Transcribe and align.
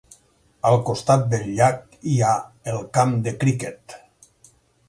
Al 0.69 0.77
costat 0.87 1.27
del 1.33 1.43
llac 1.59 1.95
hi 2.13 2.17
ha 2.25 2.33
el 2.73 2.83
camp 2.99 3.15
de 3.29 3.37
cricket. 3.45 3.99